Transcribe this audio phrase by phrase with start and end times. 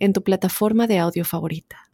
[0.00, 1.90] en tu plataforma de audio favorita.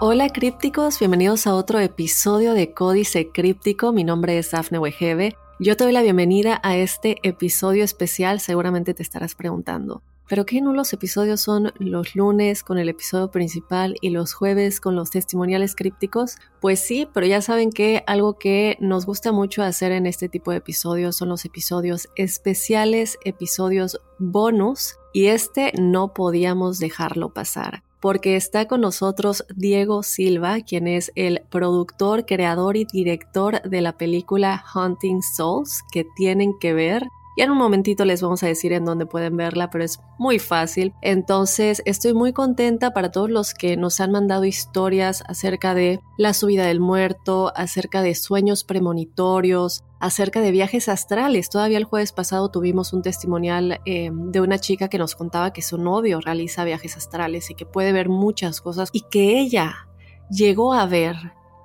[0.00, 3.92] Hola crípticos, bienvenidos a otro episodio de Códice Críptico.
[3.92, 5.36] Mi nombre es Dafne Wegebe.
[5.58, 8.38] Yo te doy la bienvenida a este episodio especial.
[8.38, 13.96] Seguramente te estarás preguntando, pero qué nulos episodios son los lunes con el episodio principal
[14.00, 16.36] y los jueves con los testimoniales crípticos.
[16.60, 20.50] Pues sí, pero ya saben que algo que nos gusta mucho hacer en este tipo
[20.50, 28.36] de episodios son los episodios especiales, episodios bonus, y este no podíamos dejarlo pasar porque
[28.36, 34.64] está con nosotros Diego Silva, quien es el productor, creador y director de la película
[34.74, 37.08] Hunting Souls, que tienen que ver.
[37.38, 40.40] Y en un momentito les vamos a decir en dónde pueden verla, pero es muy
[40.40, 40.92] fácil.
[41.02, 46.34] Entonces estoy muy contenta para todos los que nos han mandado historias acerca de la
[46.34, 51.48] subida del muerto, acerca de sueños premonitorios, acerca de viajes astrales.
[51.48, 55.62] Todavía el jueves pasado tuvimos un testimonial eh, de una chica que nos contaba que
[55.62, 59.88] su novio realiza viajes astrales y que puede ver muchas cosas y que ella
[60.28, 61.14] llegó a ver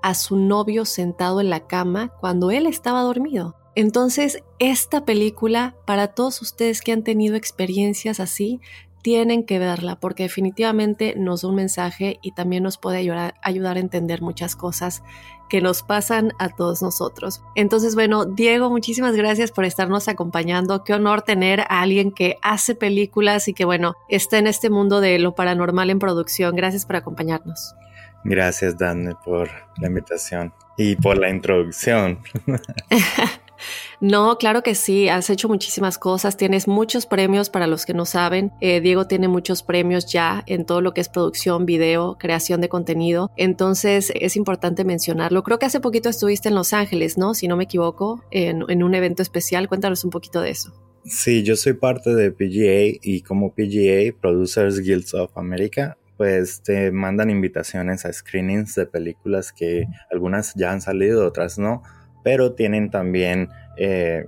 [0.03, 3.55] a su novio sentado en la cama cuando él estaba dormido.
[3.75, 8.59] Entonces, esta película, para todos ustedes que han tenido experiencias así,
[9.03, 13.75] tienen que verla porque definitivamente nos da un mensaje y también nos puede ayudar, ayudar,
[13.77, 15.03] a entender muchas cosas
[15.49, 17.43] que nos pasan a todos nosotros.
[17.55, 20.83] Entonces, bueno, Diego, muchísimas gracias por estarnos acompañando.
[20.83, 25.01] Qué honor tener a alguien que hace películas y que, bueno, está en este mundo
[25.01, 26.55] de lo paranormal en producción.
[26.55, 27.75] Gracias por acompañarnos.
[28.23, 29.49] Gracias, Dan, por
[29.81, 32.19] la invitación y por la introducción.
[34.01, 38.05] No, claro que sí, has hecho muchísimas cosas, tienes muchos premios para los que no
[38.05, 38.51] saben.
[38.61, 42.69] Eh, Diego tiene muchos premios ya en todo lo que es producción, video, creación de
[42.69, 43.31] contenido.
[43.37, 45.43] Entonces es importante mencionarlo.
[45.43, 47.33] Creo que hace poquito estuviste en Los Ángeles, ¿no?
[47.33, 49.67] Si no me equivoco, en, en un evento especial.
[49.67, 50.73] Cuéntanos un poquito de eso.
[51.05, 56.91] Sí, yo soy parte de PGA y como PGA, Producers Guilds of America, pues te
[56.91, 61.83] mandan invitaciones a screenings de películas que algunas ya han salido, otras no
[62.23, 64.27] pero tienen también eh,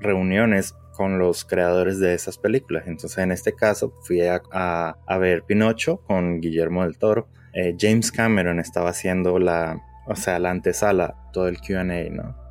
[0.00, 2.84] reuniones con los creadores de esas películas.
[2.86, 7.28] Entonces, en este caso, fui a, ver Pinocho con Guillermo del Toro.
[7.54, 12.41] Eh, James Cameron estaba haciendo la, o sea, la antesala, todo el QA, ¿no?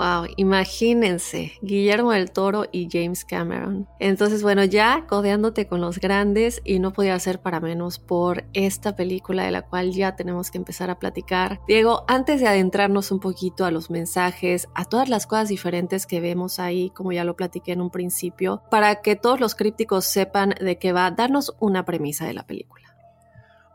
[0.00, 3.86] Wow, imagínense, Guillermo del Toro y James Cameron.
[3.98, 8.96] Entonces, bueno, ya codeándote con los grandes y no podía ser para menos por esta
[8.96, 11.60] película de la cual ya tenemos que empezar a platicar.
[11.68, 16.20] Diego, antes de adentrarnos un poquito a los mensajes, a todas las cosas diferentes que
[16.20, 20.54] vemos ahí, como ya lo platiqué en un principio, para que todos los crípticos sepan
[20.58, 22.86] de qué va, darnos una premisa de la película.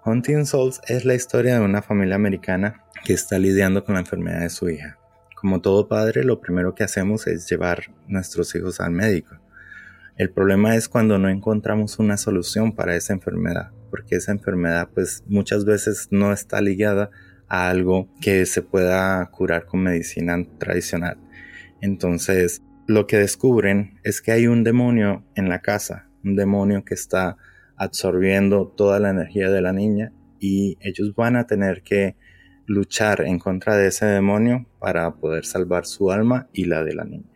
[0.03, 4.39] Hunting Souls es la historia de una familia americana que está lidiando con la enfermedad
[4.39, 4.97] de su hija.
[5.45, 9.35] Como todo padre, lo primero que hacemos es llevar nuestros hijos al médico.
[10.17, 15.23] El problema es cuando no encontramos una solución para esa enfermedad, porque esa enfermedad pues
[15.28, 17.11] muchas veces no está ligada
[17.47, 21.19] a algo que se pueda curar con medicina tradicional.
[21.79, 26.95] Entonces, lo que descubren es que hay un demonio en la casa, un demonio que
[26.95, 27.38] está
[27.75, 32.16] absorbiendo toda la energía de la niña y ellos van a tener que
[32.65, 37.03] luchar en contra de ese demonio para poder salvar su alma y la de la
[37.03, 37.35] niña.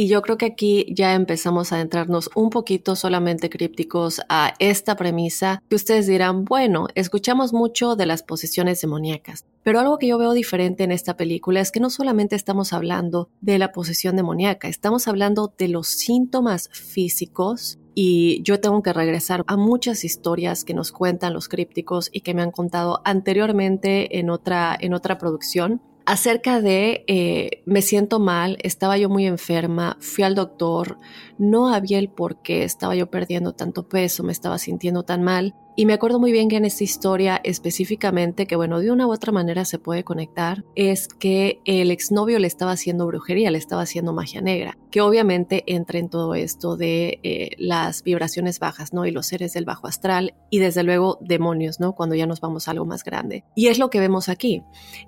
[0.00, 4.94] Y yo creo que aquí ya empezamos a adentrarnos un poquito solamente crípticos a esta
[4.94, 10.16] premisa que ustedes dirán, bueno, escuchamos mucho de las posesiones demoníacas, pero algo que yo
[10.16, 14.68] veo diferente en esta película es que no solamente estamos hablando de la posesión demoníaca,
[14.68, 20.72] estamos hablando de los síntomas físicos y yo tengo que regresar a muchas historias que
[20.72, 25.82] nos cuentan los crípticos y que me han contado anteriormente en otra, en otra producción
[26.06, 30.98] acerca de eh, me siento mal, estaba yo muy enferma, fui al doctor,
[31.38, 35.54] no había el por qué estaba yo perdiendo tanto peso, me estaba sintiendo tan mal
[35.78, 39.12] Y me acuerdo muy bien que en esta historia específicamente, que bueno, de una u
[39.12, 43.82] otra manera se puede conectar, es que el exnovio le estaba haciendo brujería, le estaba
[43.82, 49.06] haciendo magia negra, que obviamente entra en todo esto de eh, las vibraciones bajas, ¿no?
[49.06, 51.94] Y los seres del bajo astral y desde luego demonios, ¿no?
[51.94, 53.44] Cuando ya nos vamos a algo más grande.
[53.54, 54.64] Y es lo que vemos aquí.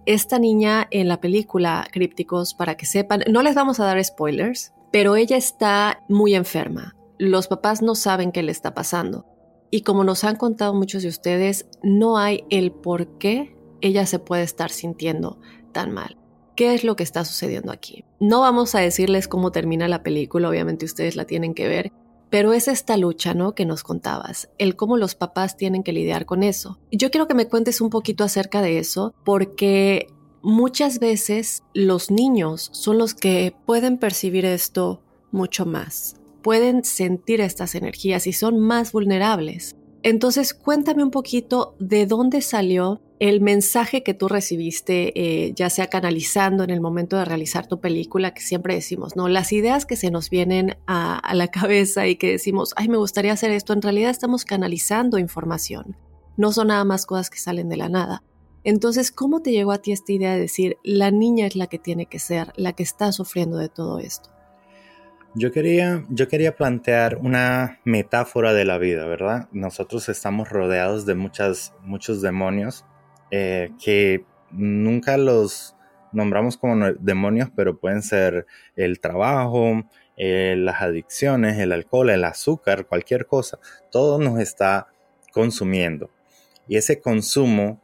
[0.06, 4.72] Esta niña en la película Crípticos, para que sepan, no les vamos a dar spoilers,
[4.90, 6.96] pero ella está muy enferma.
[7.18, 9.26] Los papás no saben qué le está pasando.
[9.70, 14.18] Y como nos han contado muchos de ustedes, no hay el por qué ella se
[14.18, 15.38] puede estar sintiendo
[15.72, 16.16] tan mal.
[16.56, 18.04] ¿Qué es lo que está sucediendo aquí?
[18.18, 21.92] No vamos a decirles cómo termina la película, obviamente ustedes la tienen que ver,
[22.28, 23.54] pero es esta lucha, ¿no?
[23.54, 26.78] Que nos contabas, el cómo los papás tienen que lidiar con eso.
[26.90, 30.08] Yo quiero que me cuentes un poquito acerca de eso, porque
[30.42, 35.02] muchas veces los niños son los que pueden percibir esto
[35.32, 39.76] mucho más pueden sentir estas energías y son más vulnerables.
[40.02, 45.88] Entonces, cuéntame un poquito de dónde salió el mensaje que tú recibiste, eh, ya sea
[45.88, 49.28] canalizando en el momento de realizar tu película, que siempre decimos, ¿no?
[49.28, 52.96] Las ideas que se nos vienen a, a la cabeza y que decimos, ay, me
[52.96, 55.96] gustaría hacer esto, en realidad estamos canalizando información.
[56.38, 58.22] No son nada más cosas que salen de la nada.
[58.64, 61.78] Entonces, ¿cómo te llegó a ti esta idea de decir, la niña es la que
[61.78, 64.30] tiene que ser, la que está sufriendo de todo esto?
[65.34, 69.48] Yo quería, yo quería plantear una metáfora de la vida, ¿verdad?
[69.52, 72.84] Nosotros estamos rodeados de muchas, muchos demonios
[73.30, 75.76] eh, que nunca los
[76.12, 79.84] nombramos como demonios, pero pueden ser el trabajo,
[80.16, 83.60] eh, las adicciones, el alcohol, el azúcar, cualquier cosa.
[83.92, 84.88] Todo nos está
[85.32, 86.10] consumiendo.
[86.66, 87.80] Y ese consumo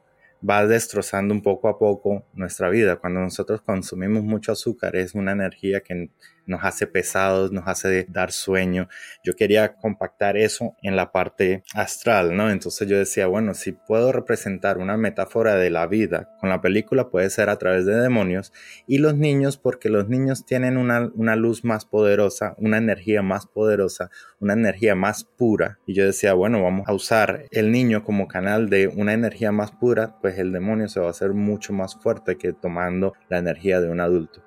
[0.48, 2.96] va destrozando un poco a poco nuestra vida.
[2.96, 6.10] Cuando nosotros consumimos mucho azúcar es una energía que
[6.46, 8.88] nos hace pesados, nos hace dar sueño.
[9.22, 12.50] Yo quería compactar eso en la parte astral, ¿no?
[12.50, 17.10] Entonces yo decía, bueno, si puedo representar una metáfora de la vida con la película
[17.10, 18.52] puede ser a través de demonios
[18.86, 23.46] y los niños porque los niños tienen una, una luz más poderosa, una energía más
[23.46, 24.10] poderosa,
[24.40, 25.78] una energía más pura.
[25.86, 29.72] Y yo decía, bueno, vamos a usar el niño como canal de una energía más
[29.72, 33.80] pura, pues el demonio se va a hacer mucho más fuerte que tomando la energía
[33.80, 34.42] de un adulto.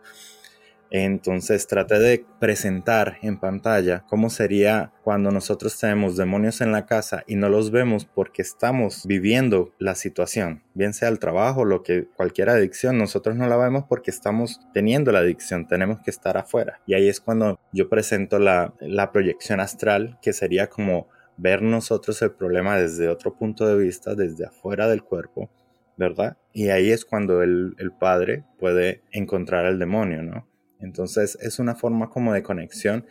[0.91, 7.23] Entonces traté de presentar en pantalla cómo sería cuando nosotros tenemos demonios en la casa
[7.27, 12.07] y no los vemos porque estamos viviendo la situación, bien sea el trabajo, lo que
[12.15, 16.81] cualquier adicción, nosotros no la vemos porque estamos teniendo la adicción, tenemos que estar afuera.
[16.87, 18.73] Y ahí es cuando yo presento la,
[19.13, 21.07] proyección astral, que sería como
[21.37, 25.49] ver nosotros el problema desde otro punto de vista, desde afuera del cuerpo,
[25.97, 26.37] ¿verdad?
[26.53, 30.48] Y ahí es cuando el, el padre puede encontrar al demonio, ¿no?
[30.79, 33.05] Entonces es una forma como de conexión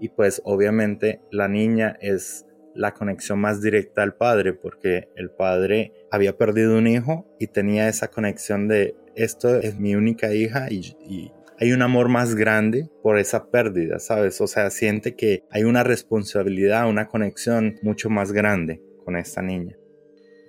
[0.00, 5.92] y pues obviamente la niña es la conexión más directa al padre porque el padre
[6.10, 11.32] había perdido un hijo y tenía esa conexión de esto es mi única hija y,
[11.60, 14.40] hay un amor más grande por esa pérdida, ¿sabes?
[14.40, 19.76] O sea, siente que hay una responsabilidad, una conexión mucho más grande con esta niña.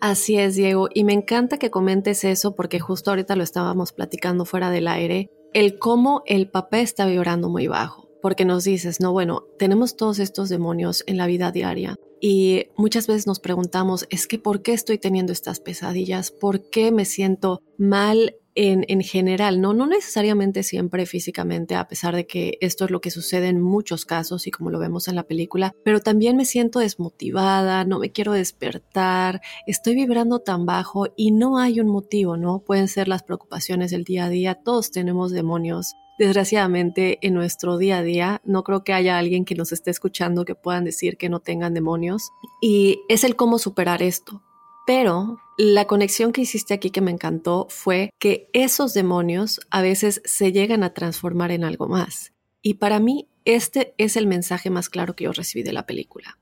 [0.01, 4.45] Así es, Diego, y me encanta que comentes eso porque justo ahorita lo estábamos platicando
[4.45, 9.11] fuera del aire el cómo el papá está vibrando muy bajo, porque nos dices, no,
[9.11, 14.27] bueno, tenemos todos estos demonios en la vida diaria y muchas veces nos preguntamos, es
[14.27, 16.31] que ¿por qué estoy teniendo estas pesadillas?
[16.31, 19.73] ¿Por qué me siento mal en, general, ¿no?
[19.73, 24.05] No necesariamente siempre físicamente, a pesar de que esto es lo que sucede en muchos
[24.05, 28.11] casos y como lo vemos en la película, pero también me siento desmotivada, no me
[28.11, 32.59] quiero despertar, estoy vibrando tan bajo y no hay un motivo, ¿no?
[32.59, 37.99] Pueden ser las preocupaciones del día a día, todos tenemos demonios desgraciadamente en nuestro día
[37.99, 38.41] a día.
[38.43, 41.73] No creo que haya alguien que nos esté escuchando que puedan decir que no tengan
[41.73, 42.29] demonios.
[42.61, 44.43] Y es el cómo superar esto.
[44.89, 50.19] Pero la conexión que hiciste aquí que me encantó fue que esos demonios a veces
[50.25, 52.33] se llegan a transformar en algo más.
[52.63, 56.39] Y para mí este es el mensaje más claro que yo recibí de la película.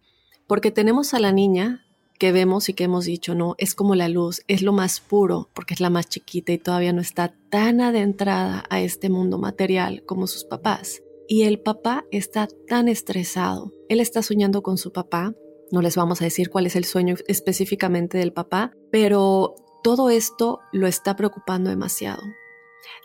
[0.48, 1.86] Porque tenemos a la niña
[2.20, 5.50] que vemos y que hemos dicho, no, es como la luz, es lo más puro,
[5.54, 10.04] porque es la más chiquita y todavía no está tan adentrada a este mundo material
[10.06, 11.02] como sus papás.
[11.28, 13.74] Y el papá está tan estresado.
[13.90, 15.34] Él está soñando con su papá,
[15.72, 20.60] no les vamos a decir cuál es el sueño específicamente del papá, pero todo esto
[20.72, 22.22] lo está preocupando demasiado.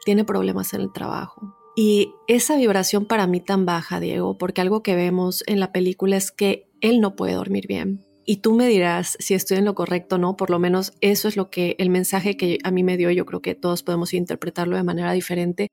[0.04, 1.56] Tiene problemas en el trabajo.
[1.74, 6.16] Y esa vibración para mí tan baja, Diego, porque algo que vemos en la película
[6.16, 8.04] es que él no puede dormir bien.
[8.24, 11.28] Y tú me dirás si estoy en lo correcto o no, por lo menos eso
[11.28, 14.14] es lo que el mensaje que a mí me dio, yo creo que todos podemos
[14.14, 15.68] interpretarlo de manera diferente,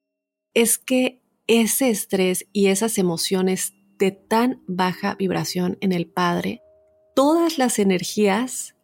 [0.53, 6.61] es que ese estrés y esas emociones de tan baja vibración en el padre
[7.19, 8.75] todas las energías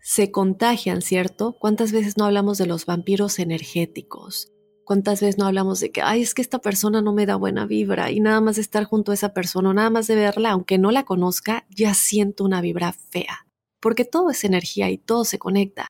[0.00, 1.52] se contagian, ¿cierto?
[1.60, 4.52] ¿Cuántas veces no hablamos de los vampiros energéticos?
[4.82, 7.66] ¿Cuántas veces no hablamos de que, ay, es que esta persona no me da buena
[7.66, 10.50] vibra y nada más de estar junto a esa persona o nada más de verla,
[10.50, 13.46] aunque no la conozca, ya siento una vibra fea?
[13.78, 15.86] Porque todo es energía y todo se conecta.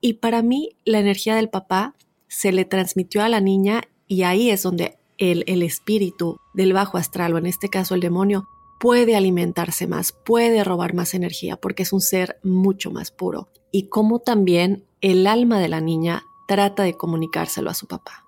[0.00, 1.96] Y para mí, la energía del papá
[2.28, 6.96] se le transmitió a la niña y ahí es donde el, el espíritu del bajo
[6.96, 11.82] astral, o en este caso el demonio, puede alimentarse más, puede robar más energía porque
[11.82, 13.48] es un ser mucho más puro.
[13.72, 18.24] Y como también el alma de la niña trata de comunicárselo a su papá.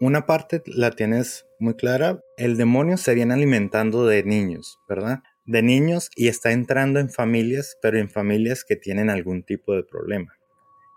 [0.00, 5.22] Una parte la tienes muy clara, el demonio se viene alimentando de niños, ¿verdad?
[5.44, 9.84] De niños y está entrando en familias, pero en familias que tienen algún tipo de
[9.84, 10.34] problema.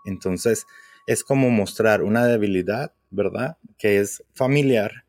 [0.04, 0.66] Entonces,
[1.06, 3.58] es como mostrar una debilidad, ¿verdad?
[3.78, 5.05] Que es familiar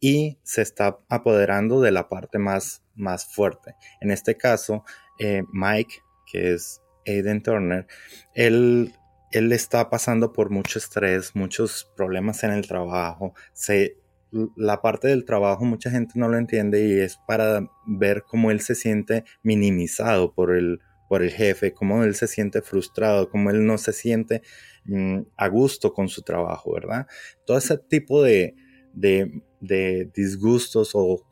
[0.00, 3.74] y se está apoderando de la parte más, más fuerte.
[4.00, 4.84] En este caso,
[5.18, 7.86] eh, Mike, que es Aiden Turner,
[8.34, 8.94] él,
[9.30, 13.34] él está pasando por mucho estrés, muchos problemas en el trabajo.
[13.52, 13.98] Se,
[14.56, 18.60] la parte del trabajo mucha gente no lo entiende y es para ver cómo él
[18.60, 20.80] se siente minimizado por el,
[21.10, 24.42] por el jefe, cómo él se siente frustrado, cómo él no se siente
[24.84, 27.06] mm, a gusto con su trabajo, ¿verdad?
[27.44, 28.54] Todo ese tipo de,
[28.92, 31.24] de, de disgustos o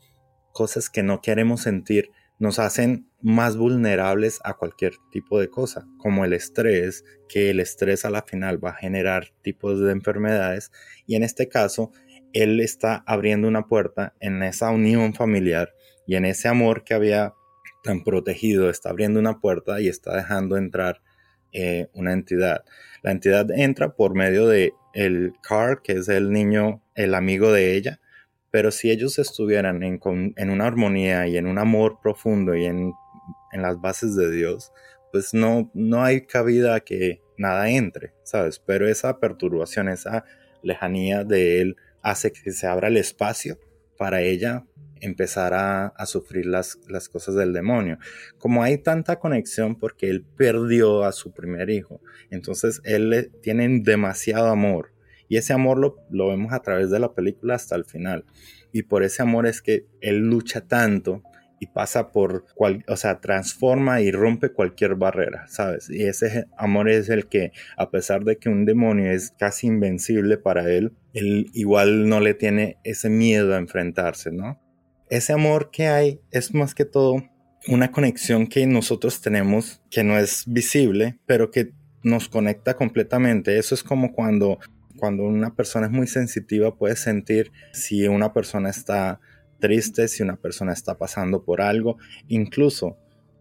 [0.52, 6.24] cosas que no queremos sentir nos hacen más vulnerables a cualquier tipo de cosa, como
[6.24, 10.70] el estrés, que el estrés a la final va a generar tipos de enfermedades
[11.06, 11.90] y en este caso
[12.32, 15.74] él está abriendo una puerta en esa unión familiar
[16.06, 17.34] y en ese amor que había
[17.82, 21.00] tan protegido, está abriendo una puerta y está dejando entrar
[21.52, 22.64] eh, una entidad.
[23.02, 27.76] La entidad entra por medio de el Car, que es el niño, el amigo de
[27.76, 28.00] ella,
[28.50, 30.00] pero si ellos estuvieran en,
[30.36, 32.92] en una armonía y en un amor profundo y en,
[33.52, 34.72] en, las bases de Dios,
[35.12, 38.58] pues no, no hay cabida que nada entre, ¿sabes?
[38.58, 40.24] Pero esa perturbación, esa
[40.62, 43.58] lejanía de Él hace que se abra el espacio
[43.96, 44.64] para ella
[45.00, 47.98] empezar a, sufrir las, las, cosas del demonio.
[48.38, 52.00] Como hay tanta conexión porque él perdió a su primer hijo,
[52.30, 54.92] entonces él tiene demasiado amor
[55.28, 58.24] y ese amor lo, lo vemos a través de la película hasta el final.
[58.72, 61.22] Y por ese amor es que él lucha tanto
[61.60, 65.90] y pasa por, cual, o sea, transforma y rompe cualquier barrera, ¿sabes?
[65.90, 70.38] Y ese amor es el que, a pesar de que un demonio es casi invencible
[70.38, 74.60] para él, él igual no le tiene ese miedo a enfrentarse, ¿no?
[75.10, 77.22] ese amor que hay es más que todo
[77.66, 83.58] una conexión que nosotros tenemos que no es visible, pero que nos conecta completamente.
[83.58, 84.58] Eso es como cuando,
[84.98, 89.20] cuando una persona es muy sensitiva, puede sentir si una persona está
[89.58, 91.96] triste, si una persona está pasando por algo.
[92.28, 92.98] Incluso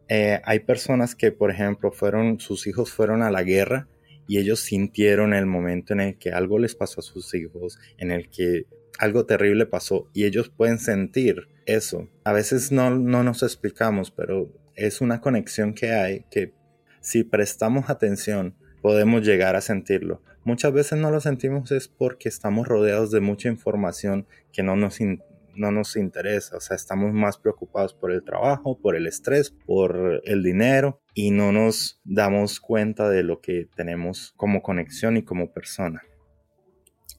[0.08, 3.88] eh, hay personas que, por ejemplo, fueron, sus hijos fueron a la guerra
[4.28, 8.12] y ellos sintieron el momento en el que algo les pasó a sus hijos, en
[8.12, 8.66] el que
[9.00, 12.10] algo terrible pasó y ellos pueden sentir eso.
[12.24, 16.54] A veces no, no nos explicamos, pero es una conexión que hay que
[17.02, 20.22] si prestamos atención podemos llegar a sentirlo.
[20.48, 25.00] Muchas veces no lo sentimos es porque estamos rodeados de mucha información que no nos,
[25.56, 26.56] no nos interesa.
[26.56, 31.32] O sea, estamos más preocupados por el trabajo, por el estrés, por el dinero y
[31.32, 36.01] no nos damos cuenta de lo que tenemos como conexión y como persona.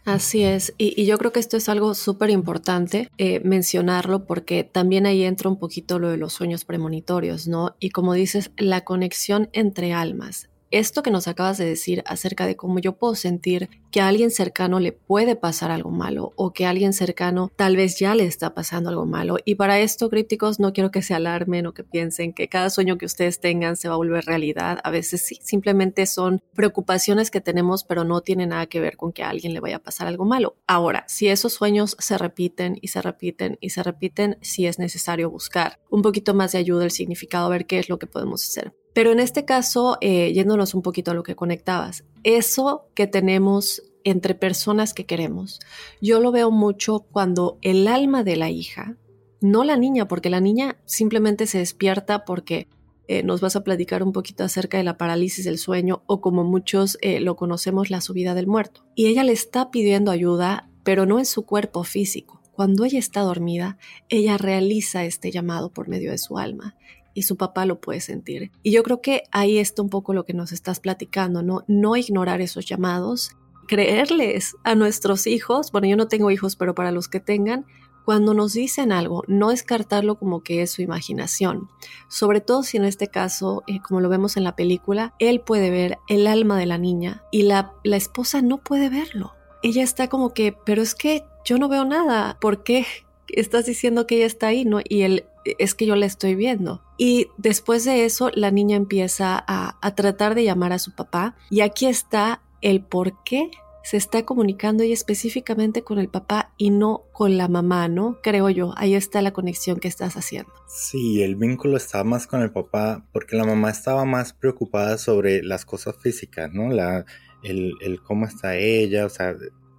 [0.07, 5.05] Así es, y, yo creo que esto es algo súper importante eh, mencionarlo porque también
[5.05, 7.77] ahí entra un poquito lo de los sueños premonitorios, ¿no?
[7.79, 12.57] Y como dices, la conexión entre almas esto que nos acabas de decir acerca de
[12.57, 16.67] cómo yo puedo sentir que a alguien cercano le puede pasar algo malo o que
[16.67, 19.37] a alguien cercano tal vez ya le está pasando algo malo.
[19.45, 22.99] Y para esto, crípticos, no quiero que se alarmen o que piensen que cada sueño
[22.99, 24.79] que ustedes tengan se va a volver realidad.
[24.85, 29.13] A veces sí, simplemente son preocupaciones que tenemos, pero no tiene nada que ver con
[29.13, 30.57] que a alguien le vaya a pasar algo malo.
[30.67, 35.31] Ahora, si esos sueños se repiten y se repiten y se repiten, sí es necesario
[35.31, 38.45] buscar un poquito más de ayuda, el significado, a ver qué es lo que podemos
[38.45, 38.75] hacer.
[38.99, 43.85] Pero en este caso, eh, yéndonos un poquito a lo que conectabas, eso que tenemos
[44.03, 45.61] entre personas que queremos,
[46.01, 48.97] yo lo veo mucho cuando el alma de la hija,
[49.41, 52.67] no la niña, porque la niña simplemente se despierta porque
[53.07, 56.43] eh, nos vas a platicar un poquito acerca de la parálisis del sueño o como
[56.43, 58.85] muchos eh, lo conocemos, la subida del muerto.
[58.97, 62.43] Y ella le está pidiendo ayuda, pero no en su cuerpo físico.
[62.51, 63.79] Cuando ella está dormida,
[64.09, 66.75] ella realiza este llamado por medio de su alma
[67.19, 68.53] y su papá lo puede sentir.
[68.63, 71.65] Y yo creo que ahí está un poco lo que nos estás platicando, ¿no?
[71.67, 73.33] No ignorar esos llamados,
[73.67, 77.67] creerles a nuestros hijos, bueno, yo no tengo hijos, pero para los que tengan,
[78.05, 81.69] cuando nos dicen algo, no descartarlo como que es su imaginación.
[82.09, 85.71] Sobre todo si en este caso, eh, como lo vemos en la película, él puede
[85.71, 89.35] ver el alma de la niña y la, la esposa no puede verlo.
[89.65, 92.39] Ella está como que, pero es que yo no veo nada.
[92.41, 92.87] ¿Por qué
[93.29, 94.65] estás diciendo que ella está ahí?
[94.65, 95.27] No, y él
[95.59, 96.83] es que yo la estoy viendo.
[96.97, 101.37] Y después de eso, la niña empieza a, a tratar de llamar a su papá.
[101.51, 103.51] Y aquí está el por qué
[103.89, 108.19] se está comunicando ella específicamente con el papá y no con la mamá, ¿no?
[108.23, 110.53] Creo yo, ahí está la conexión que estás haciendo.
[110.67, 115.43] Sí, el vínculo estaba más con el papá porque la mamá estaba más preocupada sobre
[115.43, 116.69] las cosas físicas, ¿no?
[116.69, 117.07] La,
[117.43, 119.35] el, el cómo está ella, o sea,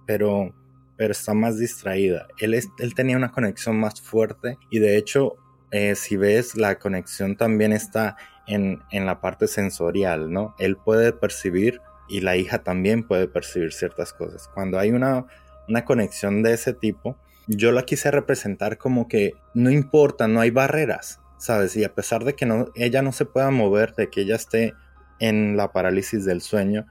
[0.06, 0.56] pero,
[1.00, 2.26] pero está más distraída.
[2.36, 5.36] Él, él tenía una conexión más fuerte y de hecho,
[5.70, 10.54] eh, si ves, la conexión también está en, en la parte sensorial, ¿no?
[10.58, 14.46] Él puede percibir y la hija también puede percibir ciertas cosas.
[14.52, 15.24] Cuando hay una,
[15.68, 17.16] una conexión de ese tipo,
[17.46, 21.76] yo la quise representar como que no importa, no hay barreras, ¿sabes?
[21.76, 24.74] Y a pesar de que no, ella no se pueda mover, de que ella esté
[25.18, 26.84] en la parálisis del sueño,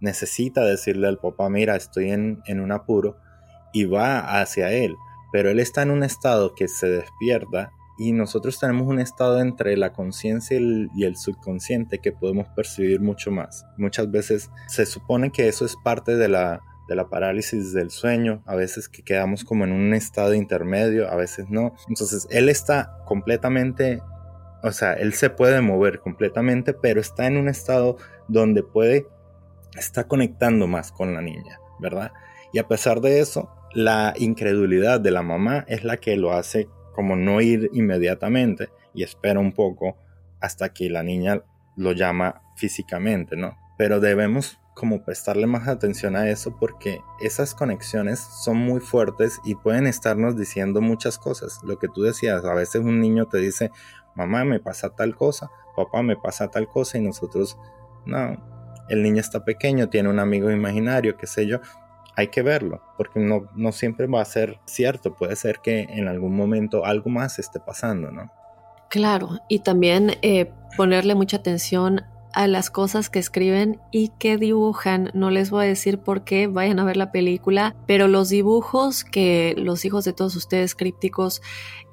[0.00, 3.18] necesita decirle al papá, mira, estoy en, en un apuro,
[3.72, 4.96] y va hacia él.
[5.32, 9.76] Pero él está en un estado que se despierta y nosotros tenemos un estado entre
[9.76, 13.66] la conciencia y, el subconsciente que podemos percibir mucho más.
[13.76, 18.42] Muchas veces se supone que eso es parte de la, de la parálisis del sueño,
[18.46, 21.74] a veces que quedamos como en un estado intermedio, a veces no.
[21.88, 24.02] Entonces él está completamente,
[24.62, 29.06] o sea, él se puede mover completamente, pero está en un estado donde puede,
[29.76, 32.12] está conectando más con la niña, ¿verdad?
[32.52, 36.68] Y a pesar de eso, la incredulidad de la mamá es la que lo hace
[36.94, 39.96] como no ir inmediatamente y espera un poco
[40.40, 41.42] hasta que la niña
[41.76, 43.56] lo llama físicamente, ¿no?
[43.78, 49.54] Pero debemos como prestarle más atención a eso porque esas conexiones son muy fuertes y
[49.54, 51.60] pueden estarnos diciendo muchas cosas.
[51.62, 53.70] Lo que tú decías, a veces un niño te dice,
[54.14, 57.58] mamá me pasa tal cosa, papá me pasa tal cosa y nosotros,
[58.06, 58.36] no,
[58.88, 61.60] el niño está pequeño, tiene un amigo imaginario, qué sé yo,
[62.16, 66.36] hay que verlo, porque no, siempre va a ser cierto, puede ser que en algún
[66.36, 68.30] momento algo más esté pasando, ¿no?
[68.90, 72.02] Claro, y también eh, ponerle mucha atención
[72.34, 75.10] a las cosas que escriben y que dibujan.
[75.14, 79.04] No les voy a decir por qué, vayan a ver la película, pero los dibujos
[79.04, 81.42] que los hijos de todos ustedes crípticos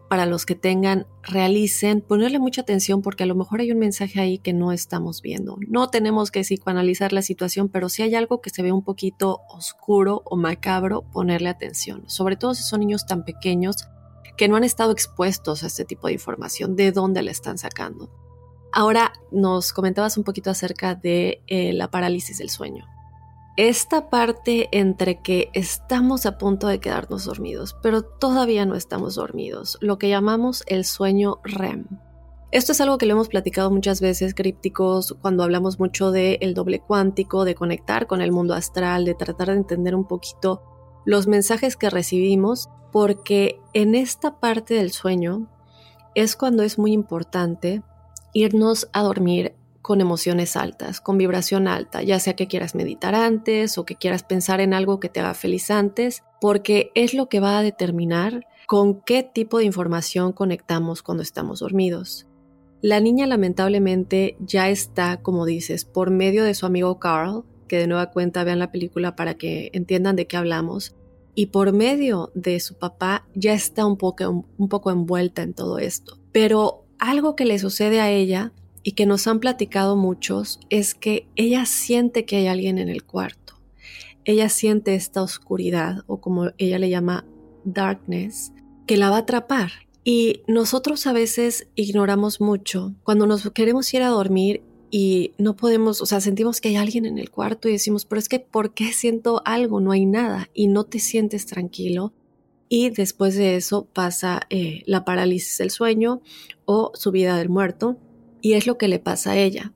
[0.09, 4.19] para los que tengan, realicen, ponerle mucha atención porque a lo mejor hay un mensaje
[4.19, 5.57] ahí que no estamos viendo.
[5.67, 9.41] No tenemos que psicoanalizar la situación, pero si hay algo que se ve un poquito
[9.49, 13.87] oscuro o macabro, ponerle atención, sobre todo si son niños tan pequeños
[14.35, 18.09] que no han estado expuestos a este tipo de información, de dónde la están sacando.
[18.71, 22.85] Ahora nos comentabas un poquito acerca de eh, la parálisis del sueño
[23.59, 29.77] esta parte entre que estamos a punto de quedarnos dormidos, pero todavía no estamos dormidos,
[29.81, 31.85] lo que llamamos el sueño REM.
[32.51, 36.53] Esto es algo que lo hemos platicado muchas veces, crípticos, cuando hablamos mucho del el
[36.53, 40.63] doble cuántico, de conectar con el mundo astral, de tratar de entender un poquito
[41.03, 45.49] los mensajes que recibimos, porque en esta parte del sueño
[46.15, 47.83] es cuando es muy importante
[48.31, 53.77] irnos a dormir con emociones altas, con vibración alta, ya sea que quieras meditar antes
[53.77, 57.39] o que quieras pensar en algo que te haga feliz antes, porque es lo que
[57.39, 62.27] va a determinar con qué tipo de información conectamos cuando estamos dormidos.
[62.81, 67.87] La niña lamentablemente ya está, como dices, por medio de su amigo Carl, que de
[67.87, 70.95] nueva cuenta vean la película para que entiendan de qué hablamos,
[71.35, 75.77] y por medio de su papá ya está un poco, un poco envuelta en todo
[75.79, 76.17] esto.
[76.31, 78.53] Pero algo que le sucede a ella
[78.89, 83.03] y que nos han platicado muchos es que ella siente que hay alguien en el
[83.03, 83.53] cuarto.
[84.25, 87.23] Ella siente esta oscuridad o como ella le llama
[87.65, 88.51] darkness
[88.87, 89.69] que la va a atrapar.
[90.03, 96.01] Y nosotros a veces ignoramos mucho cuando nos queremos ir a dormir y no podemos,
[96.01, 98.73] o sea, sentimos que hay alguien en el cuarto y decimos, pero es que ¿por
[98.73, 99.81] qué siento algo?
[99.81, 102.11] No hay nada y no te sientes tranquilo.
[102.69, 106.23] Y después de eso pasa eh, la parálisis del sueño
[106.65, 107.99] o subida del muerto,
[108.41, 109.73] y es lo que le pasa a ella.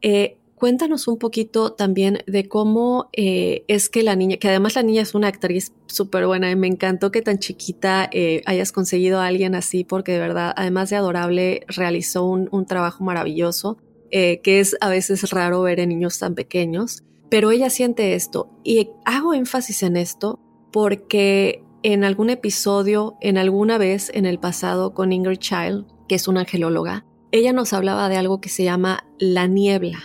[0.00, 4.82] Eh, cuéntanos un poquito también de cómo eh, es que la niña, que además la
[4.82, 9.20] niña es una actriz súper buena y me encantó que tan chiquita eh, hayas conseguido
[9.20, 13.78] a alguien así porque de verdad, además de adorable, realizó un, un trabajo maravilloso,
[14.10, 18.90] que es a veces raro ver en niños tan pequeños, pero ella siente esto y
[19.06, 20.38] hago énfasis en esto
[20.70, 26.28] porque en algún episodio, en alguna vez en el pasado con Ingrid Child, que es
[26.28, 29.98] una angelóloga, ella nos hablaba de algo que se llama la niebla,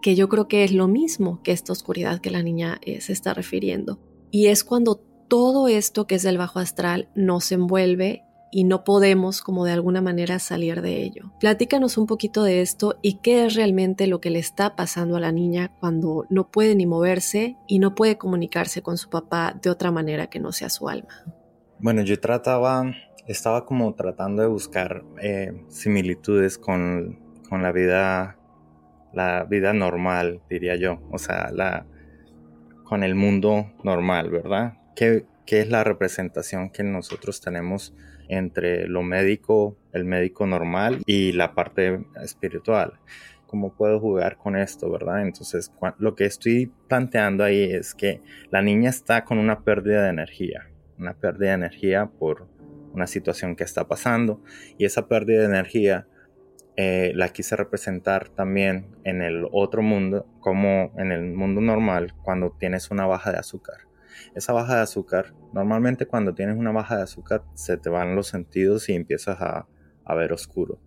[0.00, 3.12] que yo creo que es lo mismo que esta oscuridad que la niña eh, se
[3.12, 3.98] está refiriendo.
[4.30, 4.96] Y es cuando
[5.28, 10.00] todo esto que es del bajo astral nos envuelve y no podemos como de alguna
[10.00, 11.32] manera salir de ello.
[11.40, 15.20] Platícanos un poquito de esto y qué es realmente lo que le está pasando a
[15.20, 19.68] la niña cuando no puede ni moverse y no puede comunicarse con su papá de
[19.68, 21.24] otra manera que no sea su alma.
[21.80, 22.84] Bueno, yo trataba,
[23.28, 28.38] estaba como tratando de buscar eh, similitudes con, con, la vida,
[29.12, 31.86] la vida normal, diría yo, o sea, la,
[32.84, 34.78] con el mundo normal, ¿verdad?
[34.96, 37.94] ¿Qué, qué es la representación que nosotros tenemos
[38.28, 42.94] entre lo médico, el médico normal y la parte espiritual.
[43.46, 45.22] ¿Cómo puedo jugar con esto, verdad?
[45.22, 50.10] Entonces, lo que estoy planteando ahí es que la niña está con una pérdida de
[50.10, 52.46] energía, una pérdida de energía por
[52.98, 54.42] una situación que está pasando
[54.76, 56.06] y esa pérdida de energía
[56.76, 62.52] eh, la quise representar también en el otro mundo, como en el mundo normal, cuando
[62.58, 63.88] tienes una baja de azúcar.
[64.34, 68.28] Esa baja de azúcar, normalmente cuando tienes una baja de azúcar se te van los
[68.28, 69.66] sentidos y empiezas a,
[70.14, 70.80] ver oscuro.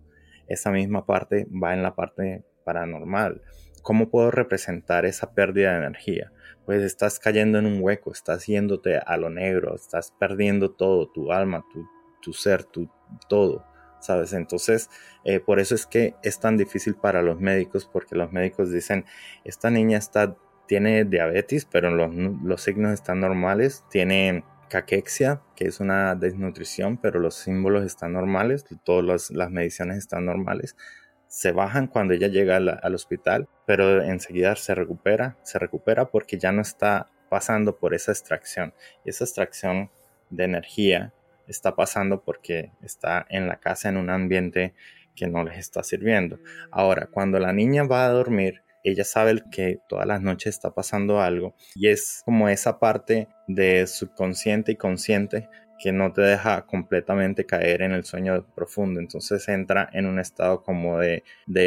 [0.48, 3.42] Esa misma parte va en la parte paranormal.
[3.82, 6.32] ¿Cómo puedo representar esa pérdida de energía?
[6.64, 11.32] Pues estás cayendo en un hueco, estás yéndote a lo negro, estás perdiendo todo, tu
[11.32, 11.86] alma, tu,
[12.32, 12.88] ser, tu
[13.28, 13.64] todo,
[14.00, 14.32] ¿sabes?
[14.32, 14.90] Entonces,
[15.24, 19.04] eh, por eso es que es tan difícil para los médicos, porque los médicos dicen,
[19.44, 20.36] esta niña está
[20.72, 23.84] tiene diabetes, pero los, signos están normales.
[23.90, 30.24] Tiene caquexia, que es una desnutrición, pero los símbolos están normales, todas las mediciones están
[30.24, 30.76] normales.
[31.26, 36.52] Se bajan cuando ella llega al hospital, pero enseguida se recupera, se recupera porque ya
[36.52, 38.72] no está pasando por esa extracción.
[39.04, 39.90] Esa extracción
[40.30, 41.12] de energía
[41.52, 44.74] está pasando porque está en la casa en un ambiente
[45.14, 46.38] que no les está sirviendo.
[46.70, 51.20] Ahora, cuando la niña va a dormir, ella sabe que todas las noches está pasando
[51.20, 57.44] algo y es como esa parte de subconsciente y consciente que no te deja completamente
[57.44, 59.00] caer en el sueño profundo.
[59.00, 61.22] Entonces entra en un estado como de,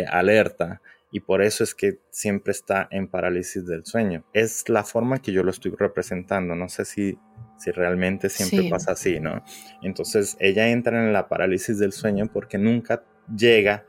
[0.10, 4.26] alerta y por eso es que siempre está en parálisis del sueño.
[4.34, 6.56] Es la forma que yo lo estoy representando.
[6.56, 7.18] No sé si,
[7.58, 9.44] si realmente siempre pasa así, ¿no?
[9.82, 13.04] Entonces ella entra en la parálisis del sueño porque nunca
[13.36, 13.86] llega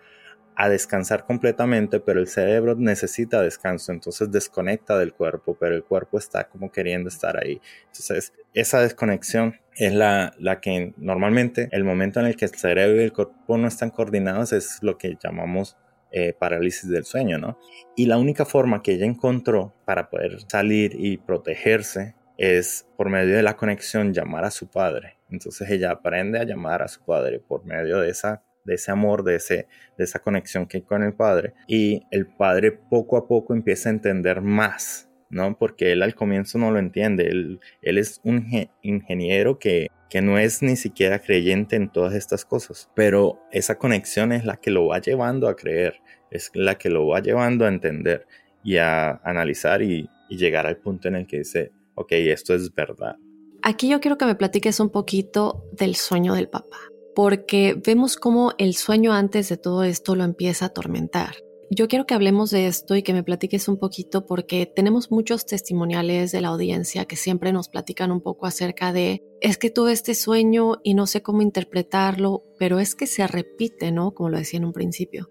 [0.59, 6.19] a descansar completamente, pero el cerebro necesita descanso, entonces desconecta del cuerpo, pero el cuerpo
[6.19, 7.61] está como queriendo estar ahí.
[7.89, 13.03] Entonces, esa desconexión es la, la que normalmente el momento en el que el cerebro
[13.03, 15.77] y el cuerpo no están coordinados es lo que llamamos
[16.11, 17.59] eh, parálisis del sueño, ¿no?
[17.95, 23.37] Y la única forma que ella encontró para poder salir y protegerse es por medio
[23.37, 25.18] de la conexión llamar a su padre.
[25.31, 29.22] Entonces ella aprende a llamar a su padre por medio de esa de ese amor,
[29.22, 31.55] de, ese, de esa conexión que hay con el padre.
[31.66, 35.57] Y el padre poco a poco empieza a entender más, ¿no?
[35.57, 37.29] Porque él al comienzo no lo entiende.
[37.29, 42.44] Él, él es un ingeniero que, que no es ni siquiera creyente en todas estas
[42.44, 42.90] cosas.
[42.94, 47.07] Pero esa conexión es la que lo va llevando a creer, es la que lo
[47.07, 48.27] va llevando a entender
[48.64, 52.73] y a analizar y, y llegar al punto en el que dice, ok, esto es
[52.73, 53.17] verdad.
[53.63, 56.79] Aquí yo quiero que me platiques un poquito del sueño del papá
[57.17, 61.37] porque vemos cómo el sueño antes de todo esto lo empieza a atormentar.
[61.71, 65.47] Yo quiero que hablemos de esto y que me platiques un poquito porque tenemos muchos
[65.47, 69.93] testimoniales de la audiencia que siempre nos platican un poco acerca de, es que tuve
[69.93, 74.13] este sueño y no sé cómo interpretarlo, pero es que se repite, ¿no?
[74.13, 75.31] Como lo decía en un principio.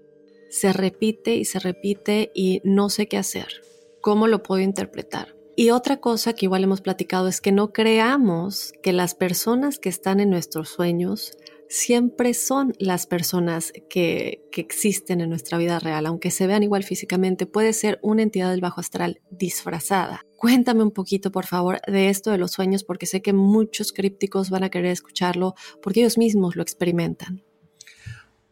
[0.50, 3.62] Se repite y se repite y no sé qué hacer.
[4.02, 5.35] ¿Cómo lo puedo interpretar?
[5.58, 9.88] Y otra cosa que igual hemos platicado es que no creamos que las personas que
[9.88, 11.32] están en nuestros sueños
[11.70, 17.46] siempre son las personas que, existen en nuestra vida real, aunque se vean igual físicamente,
[17.46, 20.22] puede ser una entidad del bajo astral disfrazada.
[20.38, 24.50] Cuéntame un poquito, por favor, de esto de los sueños, porque sé que muchos crípticos
[24.50, 27.44] van a querer escucharlo porque ellos mismos lo experimentan.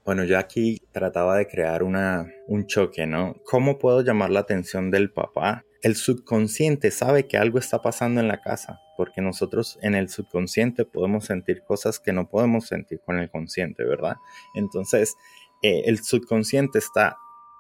[0.03, 3.35] Bueno, yo aquí trataba de crear una, un choque, ¿no?
[3.45, 8.29] ¿Cómo puedo llamar la atención del papá el subconsciente sabe que algo está pasando en
[8.29, 13.19] la casa, porque nosotros en el subconsciente podemos sentir cosas que no podemos sentir con
[13.19, 14.15] el consciente, ¿verdad?
[14.55, 15.15] Entonces,
[15.61, 17.17] eh, el subconsciente está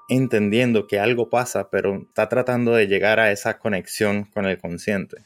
[0.07, 5.25] entendiendo que algo pasa, pero está tratando de llegar a esa conexión con el consciente.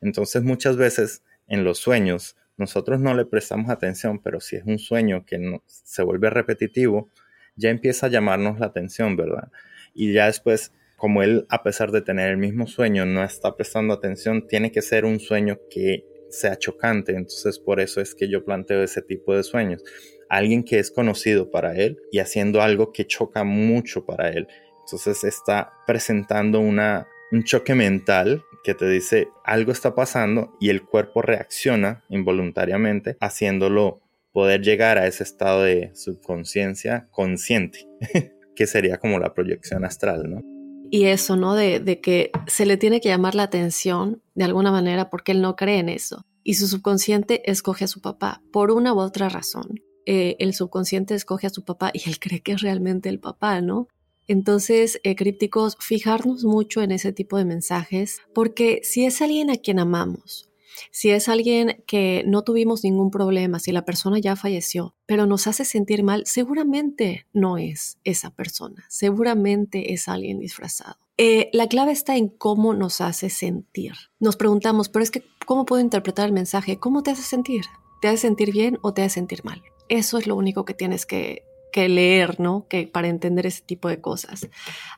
[0.00, 4.78] Entonces, muchas veces en los sueños, nosotros no le prestamos atención, pero si es un
[4.78, 7.10] sueño que se vuelve repetitivo,
[7.56, 9.50] ya empieza a llamarnos la atención, ¿verdad?
[9.92, 13.94] Y ya después como él, a pesar de tener el mismo sueño, no está prestando
[13.94, 17.12] atención, tiene que ser un sueño que sea chocante.
[17.12, 19.82] Entonces, por eso es que yo planteo ese tipo de sueños.
[20.28, 24.48] Alguien que es conocido para él y haciendo algo que choca mucho para él.
[24.80, 30.82] Entonces está presentando una, un choque mental que te dice algo está pasando y el
[30.82, 34.00] cuerpo reacciona involuntariamente haciéndolo
[34.32, 37.86] poder llegar a ese estado de subconsciencia consciente,
[38.56, 40.57] que sería como la proyección astral, ¿no?
[40.90, 41.54] Y eso, ¿no?
[41.54, 45.42] De, de, que se le tiene que llamar la atención de alguna manera porque él
[45.42, 46.24] no cree en eso.
[46.42, 49.80] Y su subconsciente escoge a su papá por una u otra razón.
[50.10, 53.60] Eh, el subconsciente escoge a su papá y él cree que es realmente el papá,
[53.60, 53.88] ¿no?
[54.26, 59.56] Entonces, eh, crípticos, fijarnos mucho en ese tipo de mensajes, porque si es alguien a
[59.56, 60.47] quien amamos,
[60.90, 65.46] si es alguien que no tuvimos ningún problema, si la persona ya falleció, pero nos
[65.46, 70.96] hace sentir mal, seguramente no es esa persona, seguramente es alguien disfrazado.
[71.20, 73.94] Eh, la clave está en cómo nos hace sentir.
[74.20, 76.78] Nos preguntamos, pero es que, ¿cómo puedo interpretar el mensaje?
[76.78, 77.64] ¿Cómo te hace sentir?
[78.00, 79.60] ¿Te hace sentir bien o te hace sentir mal?
[79.88, 82.66] Eso es lo único que tienes que, leer, ¿no?
[82.68, 84.48] Que para entender ese tipo de cosas.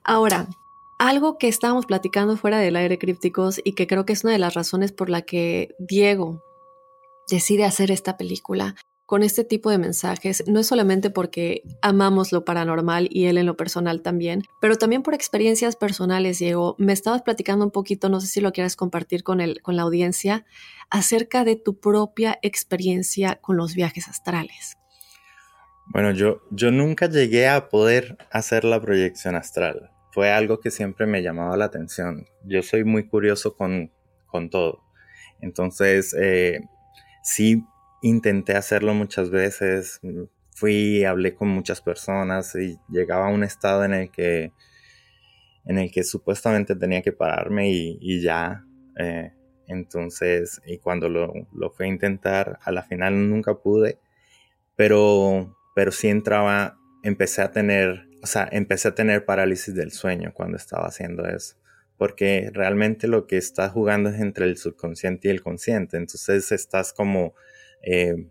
[0.02, 0.48] Ahora,
[1.00, 4.38] algo que estábamos platicando fuera del aire crípticos y que creo que es una de
[4.38, 6.44] las razones por la que Diego
[7.26, 8.74] decide hacer esta película
[9.06, 13.46] con este tipo de mensajes, no es solamente porque amamos lo paranormal y él en
[13.46, 16.76] lo personal también, pero también por experiencias personales, Diego.
[16.78, 19.82] Me estabas platicando un poquito, no sé si lo quieres compartir con, el, con la
[19.82, 20.44] audiencia,
[20.90, 24.76] acerca de tu propia experiencia con los viajes astrales.
[25.86, 29.90] Bueno, yo, yo nunca llegué a poder hacer la proyección astral.
[30.12, 32.26] Fue algo que siempre me llamaba la atención.
[32.44, 33.92] Yo soy muy curioso con,
[34.26, 34.82] con todo.
[35.40, 36.60] Entonces, eh,
[37.22, 37.64] sí
[38.02, 40.00] intenté hacerlo muchas veces.
[40.54, 44.52] Fui, hablé con muchas personas y llegaba a un estado en el que,
[45.64, 48.64] en el que supuestamente tenía que pararme y, ya.
[48.98, 49.32] Eh,
[49.68, 53.98] entonces, y cuando lo, lo fui a intentar, a la final nunca pude.
[54.76, 60.32] Pero pero sí entraba, empecé a tener, o sea, empecé a tener parálisis del sueño
[60.34, 61.56] cuando estaba haciendo eso,
[61.96, 66.92] porque realmente lo que estás jugando es entre el subconsciente y el consciente, entonces estás
[66.92, 67.34] como,
[67.82, 68.26] eh,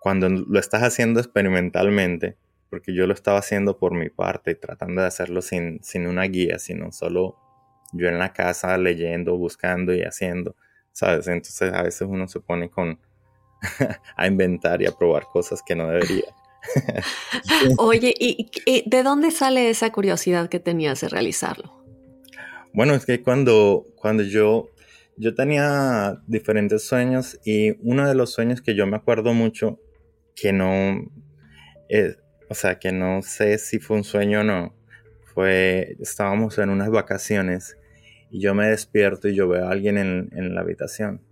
[0.00, 2.36] cuando lo estás haciendo experimentalmente,
[2.70, 6.58] porque yo lo estaba haciendo por mi parte, tratando de hacerlo sin, sin una guía,
[6.58, 7.36] sino solo
[7.92, 10.56] yo en la casa leyendo, buscando y haciendo,
[10.92, 11.28] ¿sabes?
[11.28, 12.98] Entonces a veces uno se pone con
[14.16, 16.34] a inventar y a probar cosas que no debería.
[17.78, 18.50] Oye, ¿y,
[18.86, 21.84] de dónde sale esa curiosidad que tenías de realizarlo?
[22.72, 24.70] Bueno, es que cuando, cuando yo,
[25.16, 29.80] yo tenía diferentes sueños y uno de los sueños que yo me acuerdo mucho,
[30.34, 31.10] que no,
[31.88, 32.16] eh,
[32.48, 34.74] o sea, que no sé si fue un sueño o no,
[35.34, 37.76] fue, estábamos en unas vacaciones
[38.30, 41.22] y yo me despierto y yo veo a alguien en, en la habitación.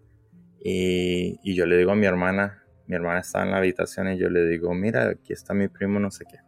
[0.62, 4.18] Y, y, yo le digo a mi hermana, mi hermana estaba en la habitación y
[4.18, 6.38] yo le digo, mira, aquí está mi primo no sé qué,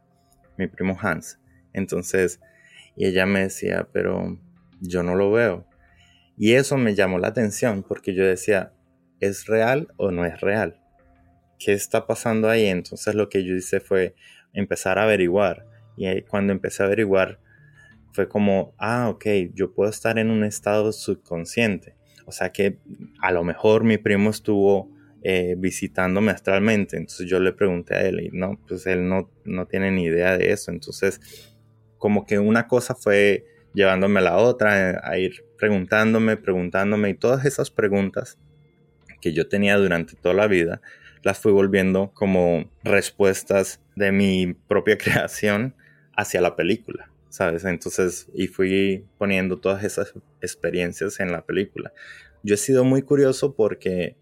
[0.57, 1.41] mi primo Hans.
[1.73, 2.41] Entonces,
[2.97, 4.39] y ella me decía, pero
[4.81, 5.67] yo no lo veo.
[6.37, 8.73] Y eso me llamó la atención porque yo decía,
[9.21, 10.81] ¿es real o no es real?
[11.59, 12.67] ¿Qué está pasando ahí?
[12.67, 14.15] Entonces lo que yo hice fue
[14.53, 15.67] empezar a averiguar.
[15.97, 17.41] Y cuando empecé a averiguar,
[18.13, 21.97] fue como, ah, ok, yo puedo estar en un estado subconsciente.
[22.27, 22.79] O sea que
[23.21, 24.91] a lo mejor mi primo estuvo
[25.29, 26.97] eh, visitándome astralmente.
[26.97, 30.39] Entonces yo le pregunté a él y no, pues él no, no tiene ni idea
[30.39, 30.71] de eso.
[30.71, 31.21] Entonces
[31.99, 37.45] como que una cosa fue llevándome a la otra, a ir preguntándome, preguntándome y todas
[37.45, 38.39] esas preguntas
[39.21, 40.81] que yo tenía durante toda la vida,
[41.25, 45.75] las fui volviendo como respuestas de mi propia creación
[46.17, 47.65] hacia la película, ¿sabes?
[47.65, 51.93] Entonces, y fui poniendo todas esas experiencias en la película.
[52.45, 54.15] Yo he sido muy curioso porque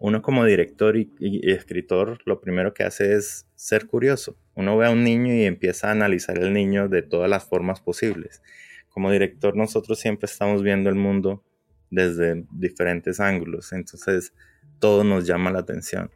[0.00, 1.12] uno como director y,
[1.50, 4.34] escritor lo primero que hace es ser curioso.
[4.54, 7.82] Uno ve a un niño y empieza a analizar el niño de todas las formas
[7.82, 8.42] posibles.
[8.88, 11.44] Como director nosotros siempre estamos viendo el mundo
[11.90, 14.32] desde diferentes ángulos, entonces
[14.78, 16.10] todo nos llama la atención.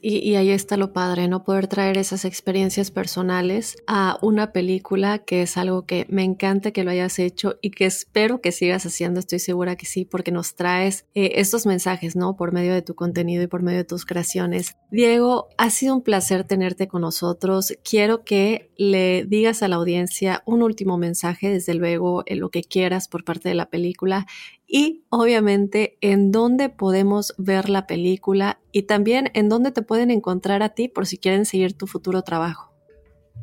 [0.00, 1.42] Y, ahí está lo padre, ¿no?
[1.42, 6.84] Poder traer esas experiencias personales a una película que es algo que me encanta que
[6.84, 10.54] lo hayas hecho y que espero que sigas haciendo, estoy segura que sí, porque nos
[10.54, 12.36] traes eh, estos mensajes, ¿no?
[12.36, 14.76] Por medio de tu contenido y por medio de tus creaciones.
[14.92, 17.74] Diego, ha sido un placer tenerte con nosotros.
[17.82, 22.62] Quiero que le digas a la audiencia un último mensaje, desde luego, en lo que
[22.62, 24.26] quieras por parte de la película
[24.68, 30.62] y obviamente en dónde podemos ver la película y también en dónde te pueden encontrar
[30.62, 32.68] a ti por si quieren seguir tu futuro trabajo.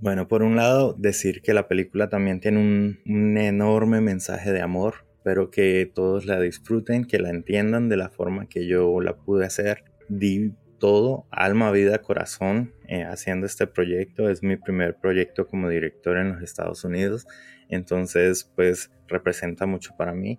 [0.02, 5.06] Bueno, por un lado, decir que la película también tiene un, enorme mensaje de amor,
[5.24, 9.46] pero que todos la disfruten, que la entiendan de la forma que yo la pude
[9.46, 9.84] hacer.
[10.08, 14.30] Di todo, alma, vida, corazón, eh, haciendo este proyecto.
[14.30, 17.26] Es mi primer proyecto como director en los Estados Unidos,
[17.70, 20.38] entonces pues representa mucho para mí.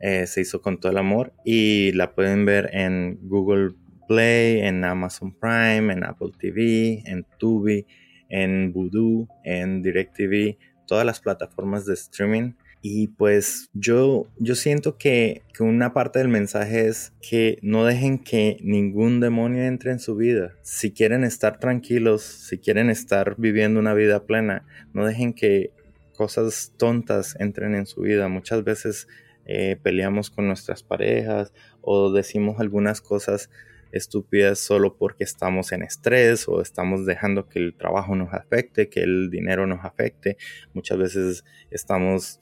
[0.00, 3.74] Eh, se hizo con todo el amor y la pueden ver en Google
[4.08, 7.86] Play, en Amazon Prime, en Apple TV, en Tubi,
[8.28, 12.54] en Voodoo, en DirecTV, todas las plataformas de streaming.
[12.82, 18.18] Y pues yo, yo siento que, que, una parte del mensaje es que no dejen
[18.18, 20.54] que ningún demonio entre en su vida.
[20.62, 25.72] Si quieren estar tranquilos, si quieren estar viviendo una vida plena, no dejen que
[26.16, 28.28] cosas tontas entren en su vida.
[28.28, 29.06] Muchas veces
[29.44, 33.50] eh, peleamos con nuestras parejas o decimos algunas cosas
[33.92, 39.00] estúpidas solo porque estamos en estrés o estamos dejando que el trabajo nos afecte, que
[39.00, 40.36] el dinero nos afecte.
[40.74, 42.40] Muchas veces estamos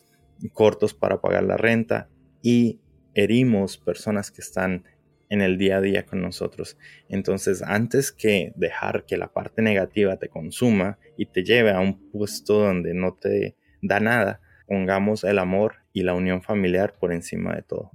[0.52, 2.08] cortos para pagar la renta
[2.42, 2.80] y
[3.14, 4.84] herimos personas que están
[5.30, 6.78] en el día a día con nosotros.
[7.08, 12.10] Entonces, antes que dejar que la parte negativa te consuma y te lleve a un
[12.10, 17.54] puesto donde no te da nada, pongamos el amor y la unión familiar por encima
[17.54, 17.90] de todo.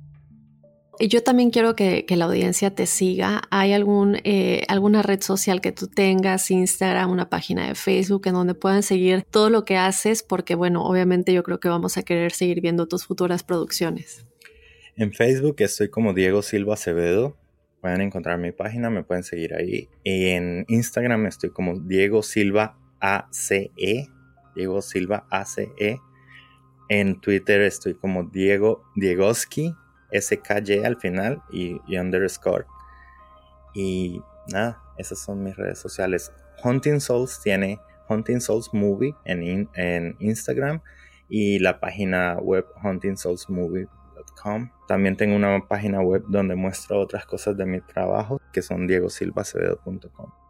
[0.99, 3.41] Y yo también quiero que, la audiencia te siga.
[3.49, 8.33] ¿Hay algún, eh, alguna red social que tú tengas, Instagram, una página de Facebook en
[8.33, 10.21] donde puedan seguir todo lo que haces?
[10.21, 14.27] Porque bueno, obviamente yo creo que vamos a querer seguir viendo tus futuras producciones.
[14.95, 17.35] En Facebook estoy como Diego Silva Acevedo.
[17.81, 19.89] Pueden encontrar mi página, me pueden seguir ahí.
[20.03, 23.71] Y en Instagram estoy como Diego Silva ACE.
[24.55, 25.99] Diego Silva ACE.
[26.89, 29.75] En Twitter estoy como Diego Diegoski
[30.11, 32.65] SKY al final y, underscore.
[33.73, 36.31] Y nada, esas son mis redes sociales.
[36.63, 40.81] Hunting Souls tiene Hunting Souls Movie en, en Instagram
[41.29, 44.69] y la página web huntingsoulsmovie.com.
[44.87, 50.42] También tengo una página web donde muestro otras cosas de mi trabajo que son diegosilvacevedo.com.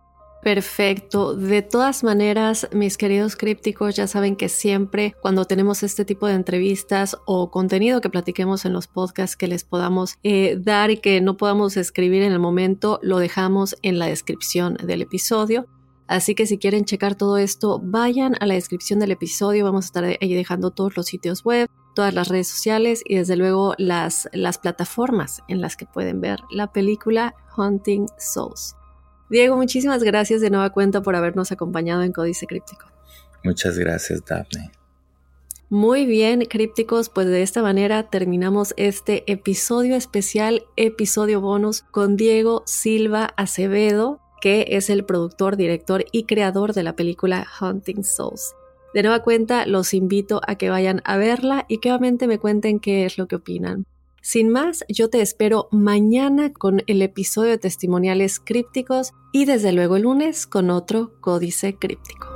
[0.44, 1.36] Perfecto.
[1.38, 6.34] De todas maneras, mis queridos crípticos, ya saben que siempre cuando tenemos este tipo de
[6.34, 11.22] entrevistas o contenido que platiquemos en los podcasts que les podamos eh, dar y que
[11.22, 15.66] no podamos escribir en el momento, lo dejamos en la descripción del episodio.
[16.08, 19.64] Así que si quieren checar todo esto, vayan a la descripción del episodio.
[19.64, 23.38] Vamos a estar ahí dejando todos los sitios web, todas las redes sociales y desde
[23.38, 28.76] luego las, las plataformas en las que pueden ver la película Hunting Souls.
[29.34, 32.86] Diego, muchísimas gracias de nueva cuenta por habernos acompañado en Códice Críptico.
[33.44, 34.70] Muchas gracias, Daphne.
[35.72, 42.62] Muy bien, crípticos, pues de esta manera terminamos este episodio especial, episodio bonus con Diego
[42.68, 48.54] Silva Acevedo, que es el productor, director y creador de la película Hunting Souls.
[48.94, 52.80] De nueva cuenta, los invito a que vayan a verla y que obviamente me cuenten
[52.80, 53.88] qué es lo que opinan.
[54.26, 59.98] Sin más, yo te espero mañana con el episodio de testimoniales crípticos y desde luego
[59.98, 62.30] el lunes con otro códice críptico.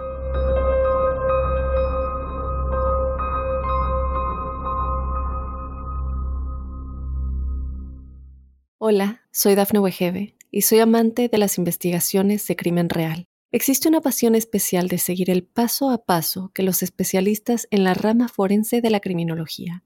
[8.80, 13.30] Hola, soy Dafne Wegebe y soy amante de las investigaciones de crimen real.
[13.54, 17.93] Existe una pasión especial de seguir el paso a paso que los especialistas en la
[17.93, 19.86] rama forense de la criminología